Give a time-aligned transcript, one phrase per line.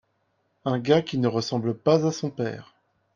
[0.65, 2.73] Un gars qui ne ressemble pas à son père.